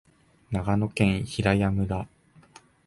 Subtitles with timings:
[0.49, 2.07] 長野県平谷村